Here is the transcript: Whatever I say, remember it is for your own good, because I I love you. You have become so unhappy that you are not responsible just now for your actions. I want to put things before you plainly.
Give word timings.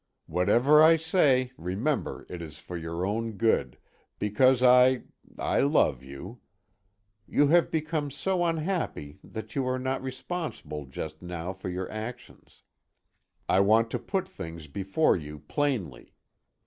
Whatever 0.25 0.81
I 0.81 0.95
say, 0.95 1.51
remember 1.59 2.25
it 2.27 2.41
is 2.41 2.57
for 2.57 2.75
your 2.75 3.05
own 3.05 3.33
good, 3.33 3.77
because 4.17 4.63
I 4.63 5.03
I 5.37 5.59
love 5.59 6.01
you. 6.01 6.39
You 7.27 7.49
have 7.49 7.69
become 7.69 8.09
so 8.09 8.43
unhappy 8.43 9.19
that 9.23 9.53
you 9.55 9.67
are 9.67 9.77
not 9.77 10.01
responsible 10.01 10.87
just 10.87 11.21
now 11.21 11.53
for 11.53 11.69
your 11.69 11.87
actions. 11.91 12.63
I 13.47 13.59
want 13.59 13.91
to 13.91 13.99
put 13.99 14.27
things 14.27 14.65
before 14.65 15.15
you 15.15 15.37
plainly. 15.37 16.13